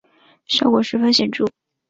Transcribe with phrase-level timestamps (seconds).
[0.47, 1.45] 效果十分显著